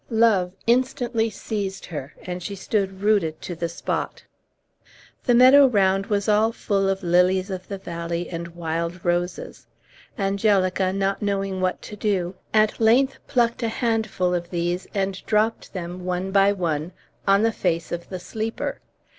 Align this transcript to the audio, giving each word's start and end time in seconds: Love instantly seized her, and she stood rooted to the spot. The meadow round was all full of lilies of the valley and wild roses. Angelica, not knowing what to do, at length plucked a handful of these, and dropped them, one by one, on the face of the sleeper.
Love 0.09 0.51
instantly 0.65 1.29
seized 1.29 1.85
her, 1.85 2.15
and 2.23 2.41
she 2.41 2.55
stood 2.55 3.01
rooted 3.01 3.39
to 3.39 3.53
the 3.53 3.69
spot. 3.69 4.23
The 5.25 5.35
meadow 5.35 5.67
round 5.67 6.07
was 6.07 6.27
all 6.27 6.51
full 6.51 6.89
of 6.89 7.03
lilies 7.03 7.51
of 7.51 7.67
the 7.67 7.77
valley 7.77 8.27
and 8.27 8.47
wild 8.55 9.05
roses. 9.05 9.67
Angelica, 10.17 10.91
not 10.91 11.21
knowing 11.21 11.61
what 11.61 11.83
to 11.83 11.95
do, 11.95 12.33
at 12.51 12.79
length 12.79 13.19
plucked 13.27 13.61
a 13.61 13.69
handful 13.69 14.33
of 14.33 14.49
these, 14.49 14.87
and 14.95 15.23
dropped 15.27 15.71
them, 15.71 16.03
one 16.03 16.31
by 16.31 16.51
one, 16.51 16.93
on 17.27 17.43
the 17.43 17.51
face 17.53 17.91
of 17.91 18.09
the 18.09 18.19
sleeper. 18.19 18.81